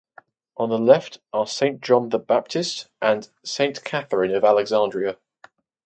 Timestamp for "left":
0.79-1.19